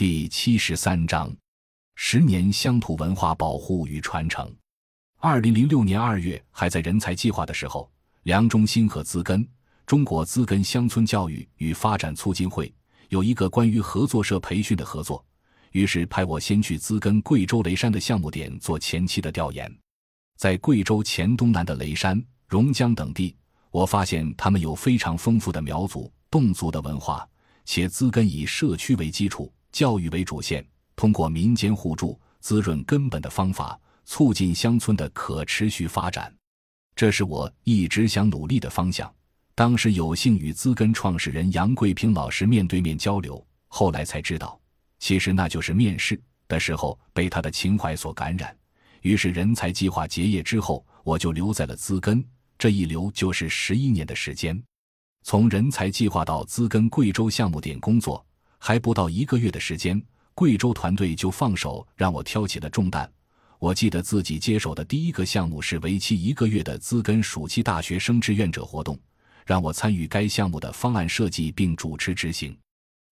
[0.00, 1.30] 第七十三章：
[1.94, 4.50] 十年乡土文化保护与传承。
[5.18, 7.92] 二零零六年二月，还在人才计划的时候，
[8.22, 9.46] 梁中新和资根
[9.84, 12.74] 中国资根乡村教育与发展促进会
[13.10, 15.22] 有一个关于合作社培训的合作，
[15.72, 19.70] 于是派我先去资根贵州雷山的项目点做前期的调研。
[20.38, 23.36] 在贵州黔东南的雷山、榕江等地，
[23.70, 27.28] 我发现他们有非常丰富的苗族、侗族的文化。
[27.66, 30.64] 且资根以社区为基础，教育为主线，
[30.96, 36.34] 通过民间互助、滋润根本的方法，促进乡村的可持续发展。
[36.94, 39.12] 这是我一直想努力的方向。
[39.54, 44.58] 当时有幸与资根创始人杨贵平老师面对面交流，后来才知道，
[44.98, 48.56] 其实那就是面试的时候被他的情怀所感染。
[49.02, 52.24] 于是人才计划结业之后，我就留在了资根，
[52.58, 54.62] 这一留就是十一年的时间。
[55.22, 58.24] 从人才计划到资根贵州项目点工作，
[58.62, 60.00] 还不到一个月的时间，
[60.34, 63.10] 贵州团队就放手让我挑起了重担。
[63.58, 68.98] 我记得自己接手的第一个项目是为期一个月的资根暑期大学生志愿者活动，
[69.46, 72.56] 让我参与该项目的方案设计并主持执行。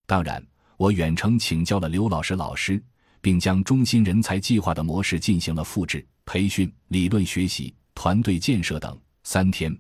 [0.07, 2.83] 当然，我远程请教了刘老师老师，
[3.21, 9.75] 并将中心人才计划的模式进行了复制、培训、理论学习、团队建设等三天。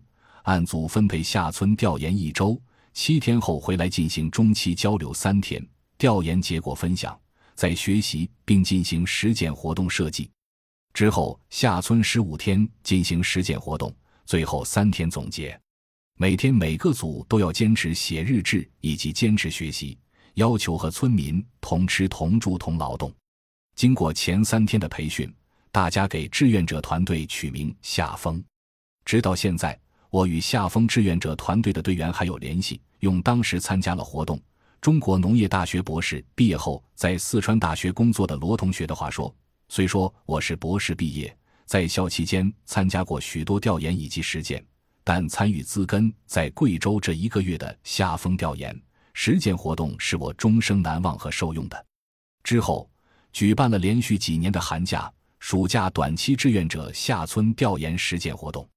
[0.44, 2.58] 按组分配下村调研一周，
[3.00, 5.64] 七天后回来进行中期交流三天，
[5.96, 7.16] 调研结果分享，
[7.54, 10.28] 再学习并进行实践活动设计。
[10.92, 13.94] 之后下村十五天进行实践活动，
[14.26, 15.58] 最后三天总结。
[16.16, 19.96] 每天每个组都要坚持写日志以及坚持学习，
[20.34, 23.14] 要求和村民同吃同住同劳动。
[23.76, 25.32] 经过前三天的培训，
[25.70, 28.42] 大家给志愿者团队取名“夏风”，
[29.06, 29.78] 直到现在。
[30.10, 32.80] 我与夏风志愿者团队的队员还有联系。
[33.00, 34.40] 用当时参加了活动、
[34.80, 39.32] 中国农业大学博士毕业后在四川大学工作的罗同学的话说
[39.70, 44.64] ：“虽说我是博士毕业，在校期间参加过许多调研以及实践，
[45.04, 48.76] 但参与自根在贵州这一个月的夏风调研
[49.14, 51.86] 实践活动是我终生难忘和受用的。”
[52.42, 52.90] 之后
[53.32, 55.08] 举办了连续几年的寒假、
[55.38, 58.68] 暑假短期志愿者下村调研实践活动。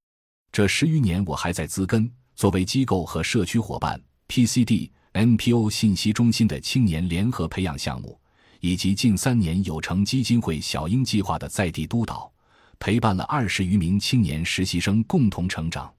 [0.51, 8.19] 这十余年，我还在资根作为机构和社区伙伴、PCD、NPO 信息中心的青年联合培养项目，
[8.59, 12.29] 以及近三年有成基金会小鹰计划的在地督导，
[12.79, 15.89] 陪伴了二十余名青年实习生共同成长。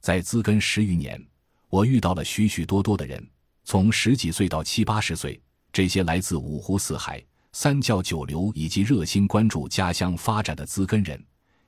[0.00, 1.20] 在资根十余年，
[1.68, 3.28] 我遇到了许许多多的人，
[3.64, 5.42] 从十几岁到七八十岁，
[5.72, 7.20] 这些来自五湖四海、
[7.50, 11.20] 三教九流以及热心关注家乡发展的资根人，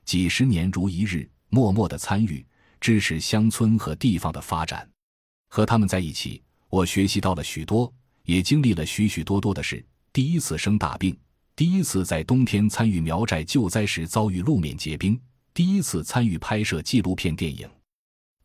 [0.05, 1.29] 几十年如一日。
[1.51, 2.43] 默默的参与、
[2.79, 4.89] 支持乡村和地方的发展，
[5.49, 9.85] 和他们在一起，我学习到了许多，也经历了许许多多的事。
[10.13, 11.15] 第一次生大病，
[11.53, 15.19] 第一次在冬天参与苗寨救灾时遭遇路面结冰，
[15.53, 17.69] 第一次参与拍摄纪录片电影，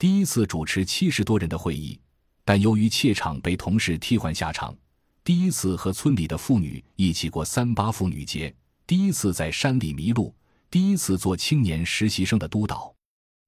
[0.00, 1.96] 第一次主持七十多人的会议，
[2.44, 4.76] 但由于怯场被同事替换下场，
[5.22, 8.52] 第一次和村里的妇女一起过三八妇女节，
[8.84, 10.34] 第一次在山里迷路，
[10.68, 12.95] 第一次做青年实习生的督导。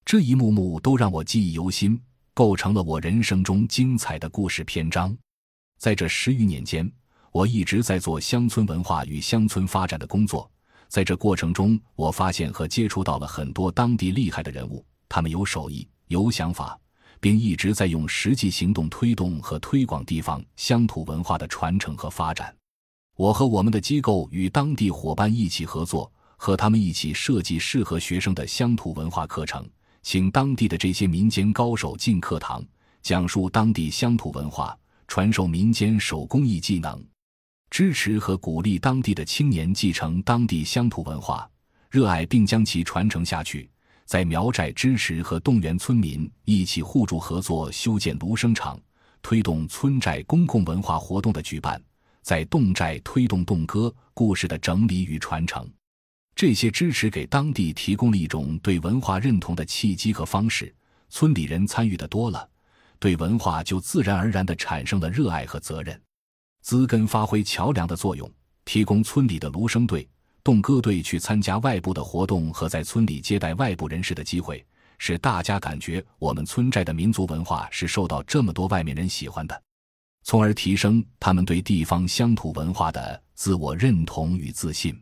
[0.09, 2.01] 这一幕幕都让我记忆犹新，
[2.33, 5.15] 构成了我人生中精彩的故事篇章。
[5.79, 6.91] 在这十余年间，
[7.31, 10.51] 我一直在做乡村文化与乡村发展的工作。
[10.89, 16.81] 在这过程中，我发现和接触到了很多当地厉害的人物，他们有手艺、有想法，
[17.21, 22.57] 并一直在用实际行动推动和推广地方乡土文化的传承和发展。
[23.15, 29.69] 我和我们的机构与当地伙伴一起合作，和他们一起设计适合学生的乡土文化课程。
[30.03, 32.65] 请当地的这些民间高手进课堂，
[33.03, 34.77] 讲述当地乡土文化，
[35.07, 37.03] 传授民间手工艺技能，
[37.71, 41.49] 支持和鼓励当地的青年继承当地乡土文化，
[41.91, 43.71] 热爱并将其传承下去。
[44.07, 48.81] 在苗寨支持和动员村民一起互助合作修建芦笙场，
[49.21, 51.79] 推动村寨公共文化活动的举办，
[52.23, 55.71] 在侗寨推动侗歌故事的整理与传承。
[56.39, 60.73] 这些支持给当地提供了一种对文化认同的契机和方式，
[61.11, 62.49] 村里人参与的多了，
[63.01, 66.01] 对文化就自然而然地产生了热爱和责任。
[66.63, 68.31] 资根发挥桥梁的作用，
[68.65, 70.09] 提供村里的芦笙队、
[70.45, 74.65] 动歌队去参加外部的活动和在村里接待外部人士的机会，
[74.99, 79.61] 使大家感觉我们村寨的民族文化是受到这么多外面人喜欢的，
[80.23, 84.97] 从而提升他们对地方乡土文化的自我认同与自信。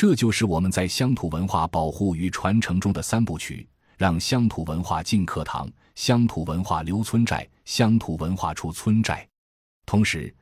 [0.00, 3.68] 这就是我们在乡土文化保护与传承中的三部曲：
[3.98, 9.28] 让乡土文化进课堂，乡土文化留村寨，乡土文化出村寨。
[9.84, 10.34] 同时，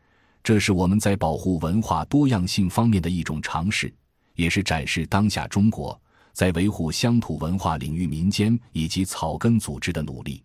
[0.45, 3.93] 这是我们在保护文化多样性方面的一种尝试，
[4.37, 6.01] 也是展示当下中国
[6.33, 10.41] 在维护乡土文化领域民间以及草根组织的努力。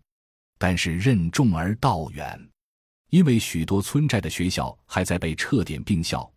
[0.58, 2.36] 但是任重而道远，
[3.10, 6.28] 因为许多村寨的学校还在被撤点并校，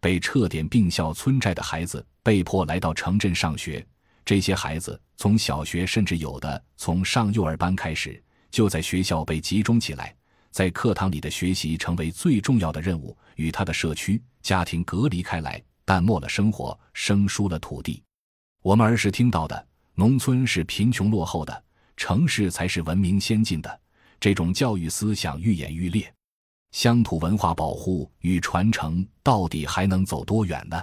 [0.00, 3.86] 被撤点并校村寨的孩子被迫来到城镇上学。
[4.24, 8.20] 这些孩子从小学，甚至有的从上幼儿班开始，
[8.50, 10.12] 就在学校被集中起来。
[10.50, 18.02] 在课堂里的学习成为最重要的任务，与他的社区、家庭隔离开来，淡漠了生活，生疏了土地。
[18.60, 19.64] 我们儿时听到的
[19.94, 21.64] “农村是贫穷落后的，
[21.96, 23.80] 城市才是文明先进的”
[24.18, 26.12] 这种教育思想愈演愈烈，
[26.72, 30.82] 乡土文化保护与传承到底还能走多远呢？